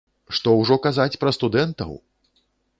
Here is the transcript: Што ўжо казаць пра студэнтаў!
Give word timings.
Што 0.37 0.53
ўжо 0.61 0.77
казаць 0.87 1.19
пра 1.25 1.35
студэнтаў! 1.39 1.91